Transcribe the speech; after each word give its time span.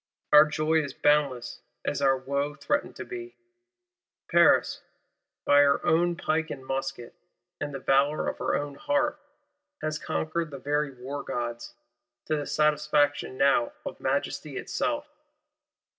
Our 0.33 0.45
joy 0.45 0.81
is 0.81 0.95
boundless 0.95 1.61
as 1.85 2.01
our 2.01 2.17
wo 2.17 2.55
threatened 2.55 2.95
to 2.95 3.05
be. 3.05 3.37
Paris, 4.31 4.81
by 5.45 5.59
her 5.59 5.85
own 5.85 6.15
pike 6.15 6.49
and 6.49 6.65
musket, 6.65 7.13
and 7.59 7.71
the 7.71 7.77
valour 7.77 8.27
of 8.27 8.39
her 8.39 8.55
own 8.55 8.73
heart, 8.73 9.19
has 9.83 9.99
conquered 9.99 10.49
the 10.49 10.57
very 10.57 10.89
wargods,—to 10.91 12.35
the 12.35 12.47
satisfaction 12.47 13.37
now 13.37 13.73
of 13.85 13.99
Majesty 13.99 14.57
itself. 14.57 15.07